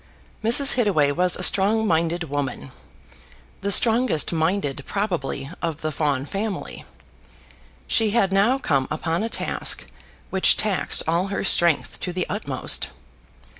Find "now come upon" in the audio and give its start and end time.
8.33-9.21